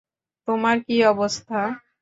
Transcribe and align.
তোমার 0.47 0.75
কী 0.85 0.95
অবস্থা? 1.05 1.59